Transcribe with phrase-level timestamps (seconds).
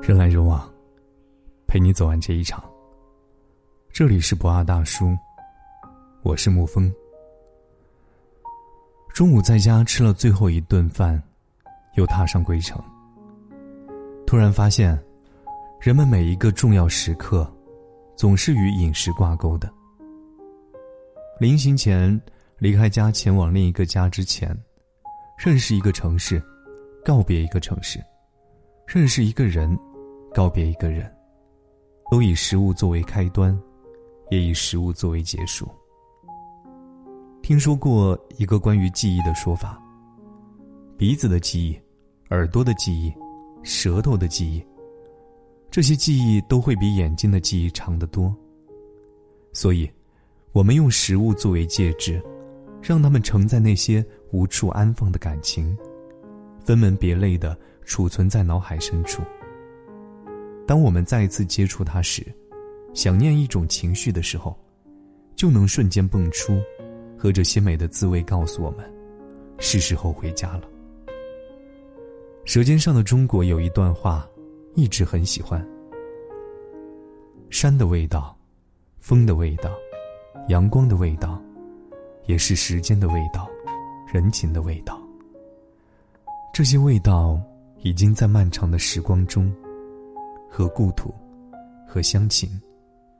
[0.00, 0.66] 人来人往，
[1.66, 2.64] 陪你走完这一场。
[3.92, 5.14] 这里是不二大叔，
[6.22, 6.90] 我是沐风。
[9.12, 11.22] 中午在家吃了最后一顿饭，
[11.96, 12.82] 又踏上归程。
[14.26, 14.98] 突然发现，
[15.78, 17.46] 人们每一个重要时刻，
[18.16, 19.70] 总是与饮食挂钩的。
[21.38, 22.18] 临行前，
[22.58, 24.56] 离开家前往另一个家之前，
[25.36, 26.42] 认识一个城市，
[27.04, 28.02] 告别一个城市，
[28.92, 29.78] 认识一个人。
[30.32, 31.12] 告别一个人，
[32.08, 33.56] 都以食物作为开端，
[34.30, 35.68] 也以食物作为结束。
[37.42, 39.80] 听说过一个关于记忆的说法：
[40.96, 41.76] 鼻子的记忆、
[42.30, 43.12] 耳朵的记忆、
[43.64, 44.64] 舌头的记忆，
[45.68, 48.32] 这些记忆都会比眼睛的记忆长得多。
[49.52, 49.90] 所以，
[50.52, 52.22] 我们用食物作为介质，
[52.80, 55.76] 让他们承载那些无处安放的感情，
[56.60, 57.58] 分门别类的
[57.90, 59.20] 储存在脑海深处。
[60.64, 62.24] 当我们再一次接触它时，
[62.94, 64.56] 想念一种情绪的时候，
[65.34, 66.62] 就能瞬间蹦出，
[67.18, 68.88] 和这些美的滋味告诉我们，
[69.58, 70.62] 是时候回家了。
[72.44, 74.24] 《舌尖上的中国》有一段话，
[74.76, 75.60] 一直很喜欢：
[77.50, 78.38] 山的味道，
[79.00, 79.68] 风的味道，
[80.46, 81.42] 阳光的味道，
[82.26, 83.50] 也是时间的味道，
[84.12, 84.96] 人情的味道。
[86.54, 87.40] 这些味道
[87.82, 89.52] 已经在漫长的时光中。
[90.52, 91.14] 和故土，
[91.86, 92.60] 和乡情、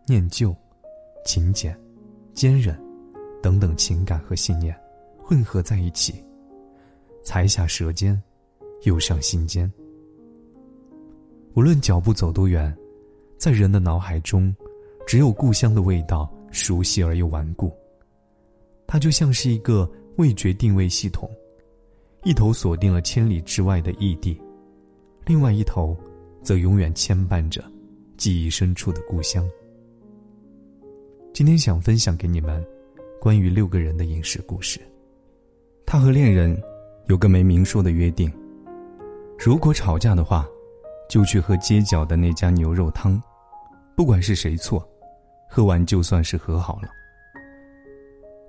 [0.04, 0.52] 念旧、
[1.24, 1.78] 勤俭、
[2.34, 2.76] 坚韧
[3.40, 4.76] 等等情感和信念
[5.16, 6.24] 混合在一起，
[7.22, 8.20] 才下舌尖，
[8.82, 9.72] 又上心间。
[11.54, 12.76] 无论脚步走多远，
[13.38, 14.52] 在人的脑海中，
[15.06, 17.72] 只有故乡的味道，熟悉而又顽固。
[18.88, 21.30] 它就像是一个味觉定位系统，
[22.24, 24.36] 一头锁定了千里之外的异地，
[25.30, 25.96] 另外一头。
[26.42, 27.62] 则永远牵绊着
[28.16, 29.46] 记忆深处的故乡。
[31.34, 32.66] 今天想分享给你们
[33.20, 34.80] 关于六个人的饮食故事。
[35.84, 36.58] 他和恋人
[37.08, 38.32] 有个没明说的约定：
[39.38, 40.48] 如果吵架的话，
[41.10, 43.22] 就去喝街角的那家牛肉汤，
[43.94, 44.82] 不管是谁错，
[45.46, 46.88] 喝完就算是和好了。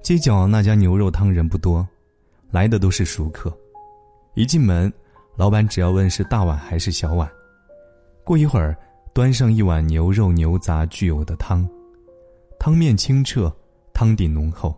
[0.02, 1.86] 街角那家牛肉汤人不多，
[2.52, 3.54] 来的都是熟客。
[4.34, 4.92] 一进门，
[5.36, 7.30] 老板只要问是大碗还是小碗。
[8.24, 8.78] 过一会儿，
[9.14, 11.68] 端上一碗牛肉牛杂具有的汤，
[12.60, 13.52] 汤面清澈，
[13.94, 14.78] 汤底浓厚，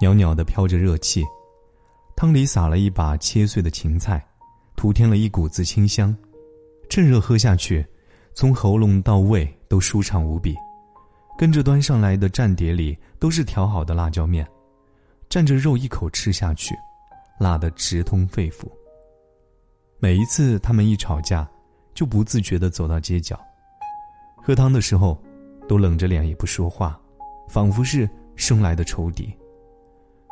[0.00, 1.24] 袅袅的飘着热气，
[2.16, 4.24] 汤里撒了一把切碎的芹菜，
[4.76, 6.14] 徒添了一股子清香，
[6.88, 7.84] 趁热喝下去，
[8.34, 10.54] 从喉咙到胃都舒畅无比。
[11.36, 14.46] 跟着端上来的蘸碟里都是调好的辣椒面，
[15.28, 16.76] 蘸着肉一口吃下去，
[17.38, 18.68] 辣得直通肺腑。
[20.04, 21.48] 每一次他们一吵架。
[21.94, 23.40] 就不自觉地走到街角，
[24.42, 25.16] 喝汤的时候，
[25.68, 27.00] 都冷着脸也不说话，
[27.48, 29.32] 仿佛是生来的仇敌。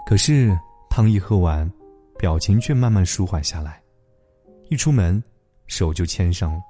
[0.05, 0.59] 可是
[0.91, 1.73] 汤一喝完，
[2.19, 3.81] 表情却慢慢舒缓下来，
[4.71, 5.23] 一出门，
[5.69, 6.61] 手就牵上了。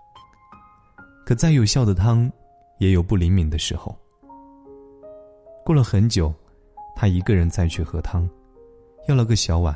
[1.24, 2.30] 可再有效的汤，
[2.78, 3.98] 也有不灵敏的时候。
[5.64, 6.30] 过了很久，
[6.94, 8.28] 他一个人再去喝汤，
[9.08, 9.74] 要了个小碗，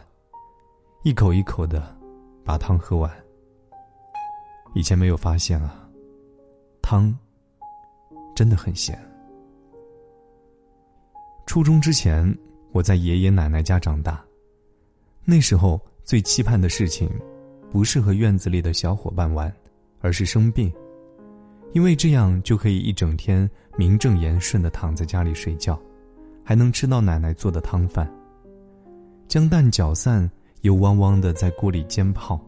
[1.05, 1.97] 一口一口的
[2.47, 3.11] 把汤喝完。
[4.75, 5.87] 以前没有发现啊，
[6.81, 7.13] 汤
[8.35, 8.97] 真的很咸。
[11.45, 12.33] 初中之前，
[12.73, 14.25] 我在爷爷奶奶家长大，
[15.25, 17.11] 那时候最期盼的事情，
[17.71, 19.53] 不是和院子里的小伙伴玩，
[20.01, 20.73] 而是生病，
[21.73, 25.81] 因为这样就可以一整天名正言顺的躺在家里睡觉，
[26.45, 28.09] 还能吃到奶奶做的汤饭。
[29.27, 30.31] 将蛋搅散，
[30.67, 32.39] 油汪汪的在锅里煎泡。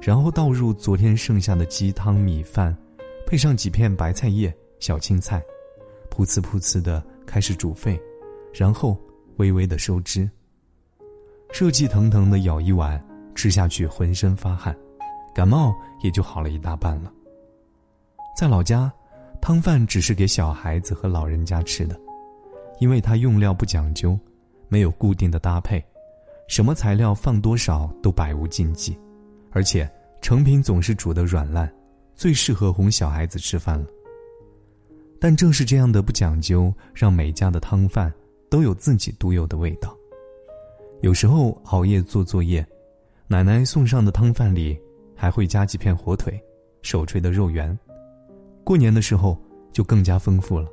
[0.00, 2.76] 然后倒入昨天剩下的鸡汤米饭，
[3.24, 5.40] 配上几片白菜叶、小青菜，
[6.10, 7.96] 噗呲噗呲的开始煮沸，
[8.52, 8.98] 然后
[9.36, 10.28] 微微的收汁。
[11.52, 13.00] 热气腾腾的舀一碗，
[13.32, 14.76] 吃下去浑身发汗，
[15.32, 17.12] 感冒也就好了一大半了。
[18.36, 18.92] 在老家，
[19.40, 21.96] 汤饭只是给小孩子和老人家吃的，
[22.80, 24.18] 因为它用料不讲究，
[24.68, 25.84] 没有固定的搭配，
[26.52, 28.94] 什么材料放多少都百无禁忌。
[29.52, 29.90] 而且
[30.20, 31.66] 成品总是煮得软烂，
[32.14, 33.86] 最适合哄小孩子吃饭了。
[35.18, 38.12] 但正是这样的不讲究，让每家的汤饭
[38.50, 39.96] 都有自己独有的味道。
[41.00, 42.62] 有时候熬夜做作业，
[43.28, 44.78] 奶奶送上的汤饭里
[45.16, 46.38] 还会加几片火腿、
[46.82, 47.76] 手吹的肉圆。
[48.62, 50.68] 过年的时候就更加丰富了，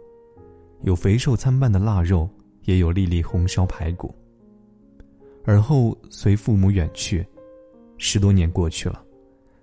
[0.82, 2.30] 有肥瘦参半的腊肉，
[2.66, 4.14] 也有粒粒红烧排骨。
[5.50, 7.26] 而后随父母远去。
[7.98, 9.04] 十多年过去了，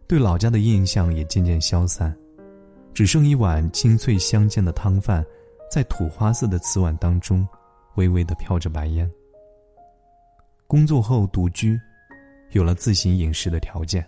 [0.08, 2.12] 对老家的印象也渐渐消散，
[2.92, 5.24] 只剩一碗清脆香煎的汤饭，
[5.70, 7.46] 在土花色的瓷碗当中，
[7.94, 9.08] 微微的飘着白烟。
[10.66, 11.78] 工作后独居，
[12.50, 14.04] 有了自行饮食的条件，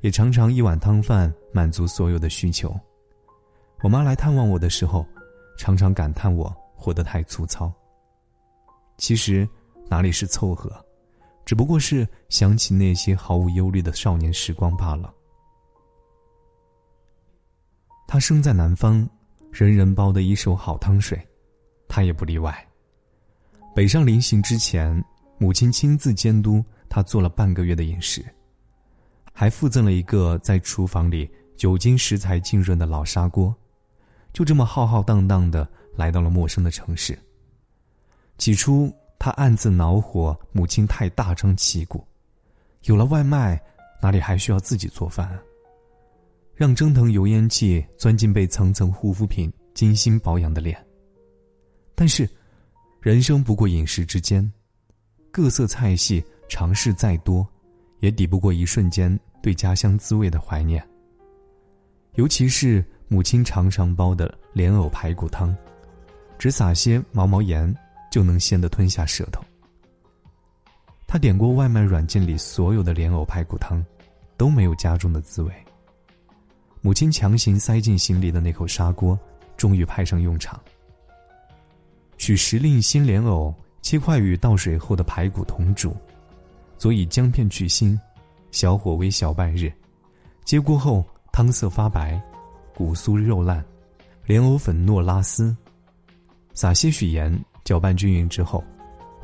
[0.00, 2.74] 也常常一碗汤饭满足所有的需求。
[3.84, 5.06] 我妈来探望我的时候，
[5.56, 7.72] 常常感叹我活得太粗糙。
[8.98, 9.48] 其实，
[9.88, 10.70] 哪里是凑合，
[11.44, 15.12] 只不过是想起那些毫无忧虑的少年时光罢了。
[18.06, 19.08] 他生在南方，
[19.50, 21.20] 人人煲的一手好汤水，
[21.88, 22.66] 他也不例外。
[23.74, 25.04] 北上临行之前，
[25.38, 28.24] 母亲亲自监督他做了半个月的饮食，
[29.32, 33.54] 还附赠了一个在厨房里久经食材浸润的老砂锅。
[34.32, 37.18] 就这么浩浩荡荡的来到了陌生的城市。
[38.38, 42.04] 起初，他暗自恼火，母亲太大张旗鼓，
[42.84, 43.60] 有了外卖，
[44.00, 45.38] 哪里还需要自己做饭？
[46.54, 50.76] 让蒸腾油烟气钻进被层层护肤品精心保养的脸。
[51.94, 52.28] 但是，
[53.00, 54.52] 人生不过饮食之间，
[55.30, 57.46] 各色菜系尝试再多，
[58.00, 60.86] 也抵不过一瞬间对家乡滋味的怀念。
[62.14, 62.84] 尤其是。
[63.06, 65.54] 母亲常常煲的莲藕排骨汤，
[66.38, 67.72] 只撒些毛毛盐
[68.14, 69.42] 就能鲜得吞下舌头。
[71.04, 73.84] 他点过外卖软件里所有的莲藕排骨汤，
[74.36, 75.52] 都没有家中的滋味。
[76.80, 79.18] 母亲强行塞进心里的那口砂锅，
[79.56, 80.62] 终于派上用场。
[82.16, 83.52] 取时令新莲藕，
[83.82, 85.92] 切块与倒水后的排骨同煮，
[86.78, 87.98] 佐以姜片去腥，
[88.52, 89.72] 小火煨小半日，
[90.44, 92.22] 接锅后汤色发白。
[92.76, 93.64] 骨酥肉烂，
[94.24, 95.56] 莲藕粉糯拉丝，
[96.52, 98.62] 撒些许盐，搅拌均匀之后，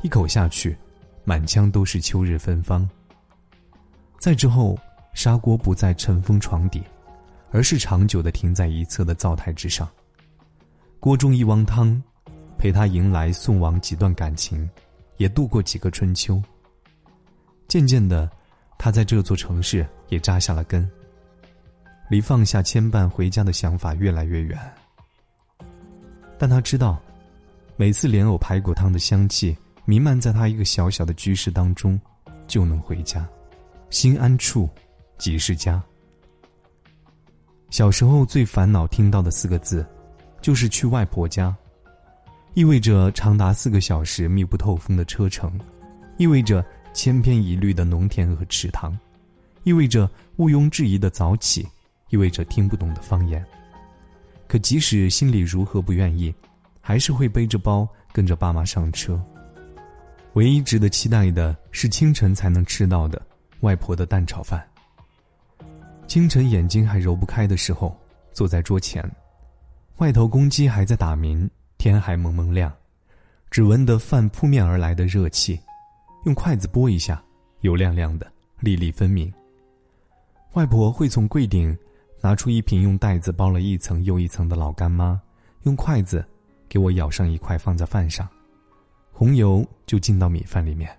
[0.01, 0.75] 一口下去，
[1.23, 2.89] 满腔都是秋日芬芳。
[4.19, 4.77] 再之后，
[5.13, 6.83] 砂锅不再尘封床底，
[7.51, 9.87] 而是长久的停在一侧的灶台之上。
[10.99, 12.01] 锅中一汪汤，
[12.57, 14.69] 陪他迎来送往几段感情，
[15.17, 16.41] 也度过几个春秋。
[17.67, 18.29] 渐渐的，
[18.77, 20.89] 他在这座城市也扎下了根。
[22.09, 24.59] 离放下牵绊回家的想法越来越远，
[26.37, 27.01] 但他知道，
[27.81, 31.99] 每次莲藕排骨汤的香气弥漫在他一个小小的居室当中，
[32.45, 33.27] 就能回家，
[33.89, 34.69] 心安处，
[35.17, 35.81] 即是家。
[37.71, 39.83] 小时候最烦恼听到的四个字，
[40.43, 41.55] 就是去外婆家，
[42.53, 45.59] 意味着长达四个小时密不透风的车程，
[46.17, 46.63] 意味着
[46.93, 48.95] 千篇一律的农田和池塘，
[49.63, 51.67] 意味着毋庸置疑的早起。
[52.11, 53.43] 意味着听不懂的方言，
[54.47, 56.31] 可即使心里如何不愿意，
[56.81, 59.23] 还是会背着包跟着爸妈上车。
[60.33, 63.21] 唯一值得期待的是清晨才能吃到的
[63.61, 64.61] 外婆的蛋炒饭。
[66.07, 67.97] 清晨眼睛还揉不开的时候，
[68.33, 69.09] 坐在桌前，
[69.97, 72.73] 外头公鸡还在打鸣，天还蒙蒙亮，
[73.49, 75.59] 只闻得饭扑面而来的热气，
[76.25, 77.23] 用筷子拨一下，
[77.61, 78.29] 油亮亮的，
[78.59, 79.31] 粒粒分明。
[80.53, 81.77] 外婆会从柜顶。
[82.23, 85.19] 拿出一瓶用袋子包了一层又一层的老干妈，
[85.63, 86.23] 用筷子
[86.71, 88.25] 给我舀上一块放在饭上，
[89.11, 90.89] 红油就进到米饭里面。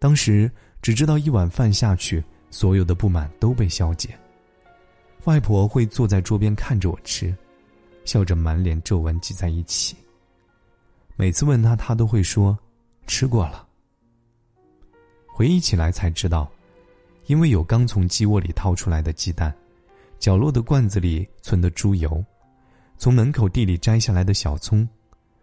[0.00, 0.50] 当时
[0.82, 4.18] 只知道一碗饭下去，所有的不满都被消解。
[5.26, 7.32] 外婆会坐在桌边看着我吃，
[8.04, 9.96] 笑着满脸皱纹挤在一起。
[11.14, 12.58] 每次问她，她都会说
[13.06, 13.64] ：“吃过了。”
[15.32, 16.50] 回忆起来才知道，
[17.26, 19.54] 因为有刚从鸡窝里掏出来的鸡蛋。
[20.18, 22.24] 角落的罐子里存的猪油，
[22.98, 24.86] 从门口地里摘下来的小葱，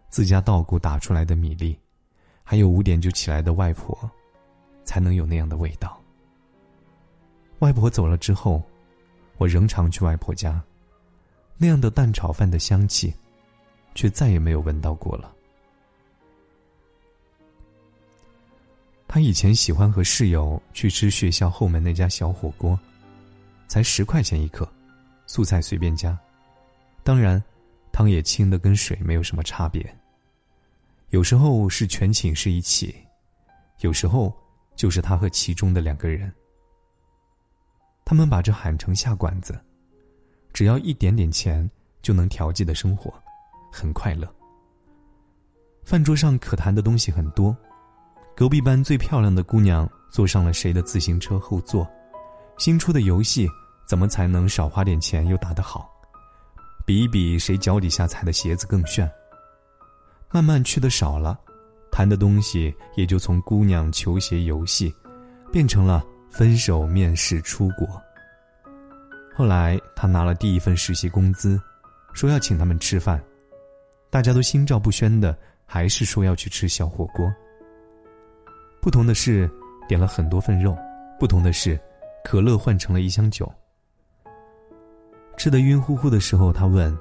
[0.10, 1.78] 自家稻谷打出来的米粒，
[2.44, 3.98] 还有五点就起来的外婆，
[4.84, 5.98] 才能有那样的味道。
[7.60, 8.62] 外婆走了之后，
[9.38, 10.62] 我仍常去外婆家，
[11.58, 13.14] 那样的蛋炒饭的香气，
[13.96, 15.34] 却再也没有闻到过了。
[19.08, 22.78] 他以前喜欢和室友去吃学校后门那家小火锅。
[23.68, 24.70] 才十块钱一克，
[25.26, 26.16] 素菜随便加，
[27.06, 27.42] 当然，
[27.92, 29.96] 汤也清的跟水没有什么差别。
[31.10, 32.96] 有时候是全寝室一起，
[33.82, 34.36] 有时候
[34.76, 36.34] 就是他和其中的两个人。
[38.04, 39.56] 他们把这喊成下馆子，
[40.52, 41.70] 只要一点点钱
[42.02, 43.14] 就能调剂的生活，
[43.72, 44.28] 很快乐。
[45.84, 47.56] 饭桌上可谈的东西很多，
[48.36, 51.88] 隔壁班最漂亮的姑娘坐上了谁的自行车后座。
[52.58, 53.48] 新出的游戏，
[53.88, 55.88] 怎么才能少花点钱又打得好？
[56.86, 59.12] 比一比谁脚底下踩的鞋子更炫。
[60.32, 61.40] 慢慢去的少了，
[61.92, 64.94] 谈的东西也就从姑娘、球鞋、游戏，
[65.52, 67.88] 变成了分手、面试、出国。
[69.36, 71.60] 后来他拿了第一份实习工资，
[72.14, 73.22] 说要请他们吃饭，
[74.10, 77.34] 大家都心照不宣的，还是说要去吃小火锅。
[78.82, 79.50] 不同的是，
[79.88, 80.76] 点了很多份肉；
[81.20, 81.80] 不同的是，
[82.24, 83.52] 可乐换成了一箱酒。
[85.38, 86.98] 吃得晕乎乎的时候，他问：“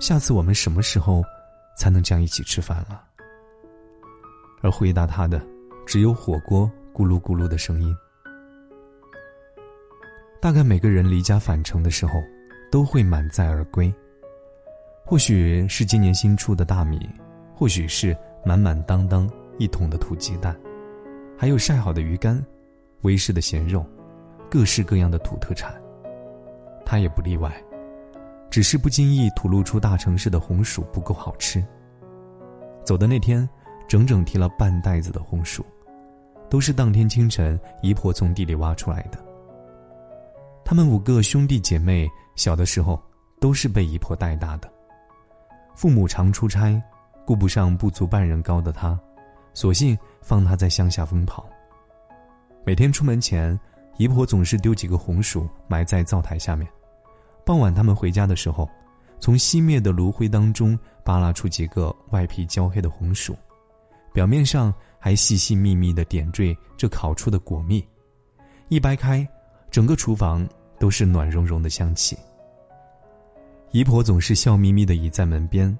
[0.00, 1.22] 下次我们什么时候
[1.76, 3.04] 才能这样一起吃饭了？”
[4.62, 5.40] 而回答他的，
[5.86, 7.94] 只有火锅咕噜咕噜的声音。
[10.40, 12.12] 大概每个人离家返程的时候，
[12.70, 13.92] 都会满载而归。
[15.04, 17.08] 或许是今年新出的大米，
[17.54, 20.56] 或许是满满当当一桶的土鸡蛋，
[21.36, 22.40] 还有晒好的鱼干、
[23.02, 23.84] 微湿的咸肉，
[24.50, 25.74] 各式各样的土特产。
[26.88, 27.54] 他也不例外，
[28.48, 31.62] 只是不经意吐露出大城市的红薯不够好吃。
[32.82, 33.48] 走的那天。
[33.88, 35.64] 整整提了半袋子的红薯，
[36.50, 39.18] 都是当天清晨姨婆从地里挖出来的。
[40.62, 43.02] 他们五个兄弟姐妹，小的时候
[43.40, 44.70] 都是被姨婆带大的。
[45.74, 46.78] 父母常出差，
[47.24, 49.00] 顾不上不足半人高的他，
[49.54, 51.48] 索性放他在乡下疯跑。
[52.66, 53.58] 每天出门前，
[53.96, 56.68] 姨婆总是丢几个红薯埋在灶台下面。
[57.48, 58.68] 傍晚他们回家的时候，
[59.18, 63.34] 从熄灭的炉灰当中扒拉出几个外皮焦黑的红薯。
[64.12, 67.82] 表面上还细细密密的点缀着烤出的果蜜，
[68.68, 69.26] 一掰开，
[69.70, 70.46] 整个厨房
[70.78, 72.14] 都是暖融融的香气。
[73.70, 75.74] 姨婆总是笑眯眯的倚在门边，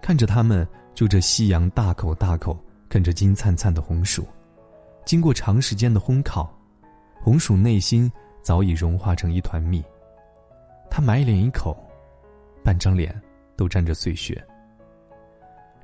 [0.00, 2.58] 看着他们就着夕阳大口大口
[2.88, 4.26] 啃着金灿灿的红薯，
[5.04, 6.50] 经过长时间的烘烤，
[7.20, 9.84] 红薯内心早已融化成一团蜜。
[10.96, 11.76] 他埋脸一口，
[12.62, 13.20] 半张脸
[13.56, 14.40] 都沾着碎屑。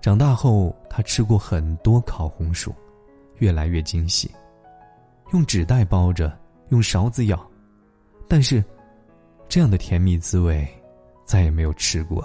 [0.01, 2.73] 长大后，他吃过很多烤红薯，
[3.39, 4.31] 越来越精细，
[5.33, 6.39] 用纸袋包着，
[6.69, 7.37] 用勺子舀，
[8.29, 8.63] 但是，
[9.49, 10.65] 这样的甜蜜滋味，
[11.25, 12.25] 再也没有吃过。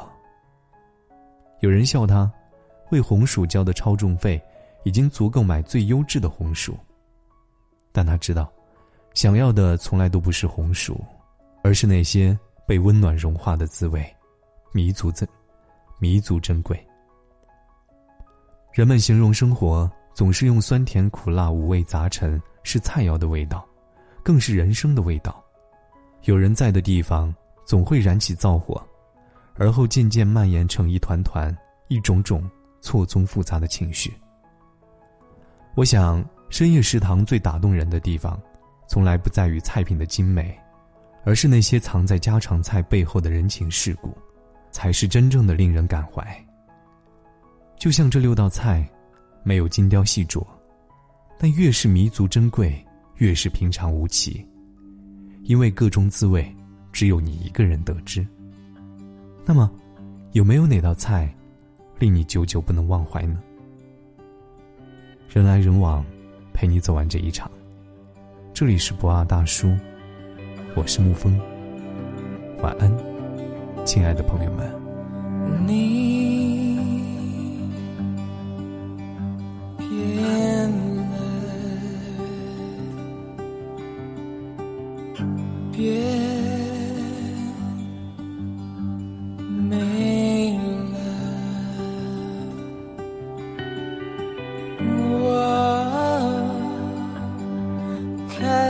[1.62, 2.32] 有人笑他，
[2.92, 4.40] 为红薯交的超重费，
[4.84, 6.78] 已经足够买最优质的红薯。
[7.92, 8.48] 但他知道，
[9.16, 11.04] 想要的从来都不是红薯，
[11.64, 14.06] 而是那些被温暖融化的滋味，
[14.72, 15.28] 弥足珍，
[16.00, 16.78] 弥足珍贵。
[18.74, 23.66] 人们形容生活，总是用酸甜苦辣五味杂陈，是菜肴的味道，
[24.24, 25.44] 更是人生的味道。
[26.24, 27.34] 有人在的地方，
[27.66, 28.84] 总会燃起灶火，
[29.56, 31.56] 而后渐渐蔓延成一团团、
[31.88, 32.50] 一种种
[32.82, 34.14] 错综复杂的情绪。
[35.76, 38.42] 我想，深夜食堂最打动人的地方，
[38.88, 40.58] 从来不在于菜品的精美，
[41.26, 44.16] 而是那些藏在家常菜背后的人情世故，
[44.72, 46.24] 才是真正的令人感怀。
[47.78, 48.88] 就像这六道菜，
[49.44, 50.46] 没有精雕细琢，
[51.40, 52.80] 但越是弥足珍贵，
[53.16, 54.48] 越是平常无奇。
[55.44, 56.56] 因为各中滋味，
[56.92, 58.26] 只有你一个人得知。
[59.44, 59.70] 那么，
[60.34, 61.34] 有没有哪道菜，
[61.98, 63.42] 令你久久不能忘怀呢？
[65.28, 66.06] 人来人往，
[66.54, 67.50] 陪你走完这一场。
[68.54, 69.76] 这里是不二大叔，
[70.76, 71.34] 我是沐风。
[72.62, 72.92] 晚安，
[73.86, 74.70] 亲爱的朋友们。
[75.66, 76.06] 你。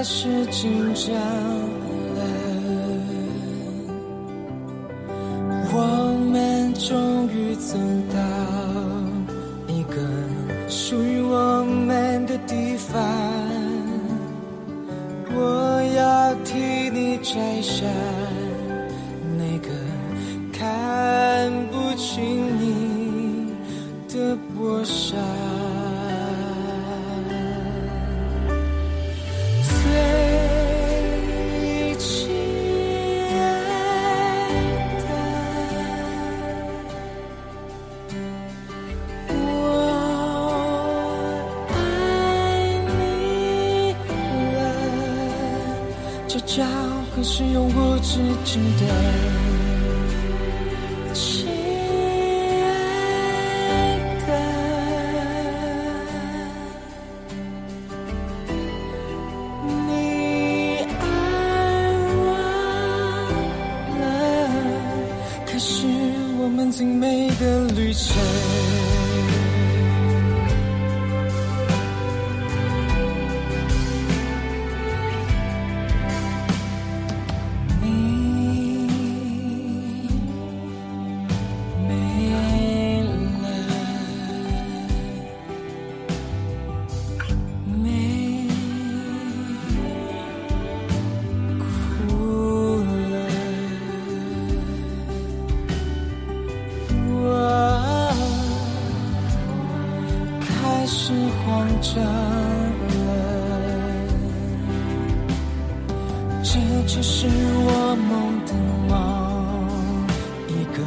[0.08, 1.16] 是紧张
[7.66, 8.15] 终
[47.28, 49.45] 是永无止境的，
[106.88, 108.54] 这是我梦的
[108.88, 108.94] 梦，
[110.48, 110.78] 一个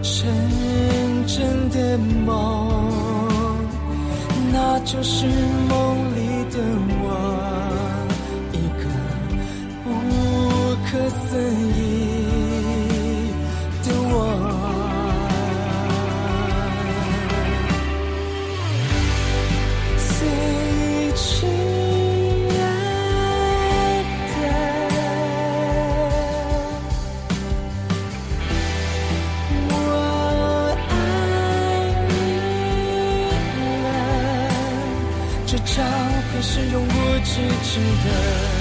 [0.00, 0.22] 真
[1.26, 2.34] 正的梦，
[4.52, 5.26] 那就是
[5.68, 6.15] 梦。
[36.42, 38.55] 是永无止境的。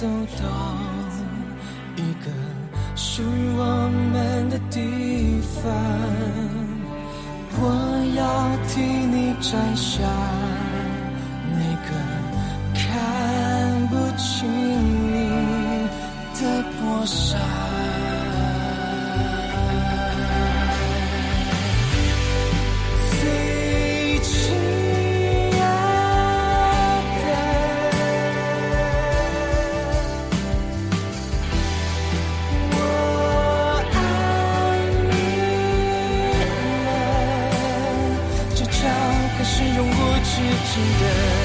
[0.00, 0.06] 走
[0.40, 0.46] 到
[1.96, 2.30] 一个
[2.94, 5.74] 属于我们的地方
[7.60, 7.62] 我
[8.16, 10.04] 要替你摘下
[11.50, 11.90] 那个
[12.78, 14.48] 看不清
[15.10, 15.88] 你
[16.40, 17.67] 的破晓
[40.78, 41.37] today.